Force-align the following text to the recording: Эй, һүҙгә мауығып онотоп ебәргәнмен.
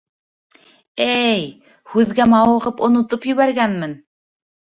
Эй, 1.03 1.43
һүҙгә 1.95 2.25
мауығып 2.31 2.81
онотоп 2.87 3.29
ебәргәнмен. 3.33 3.95